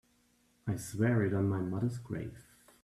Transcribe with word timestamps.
I 0.65 0.77
swear 0.77 1.21
it 1.21 1.31
on 1.31 1.47
my 1.47 1.59
mother's 1.59 1.99
grave. 1.99 2.43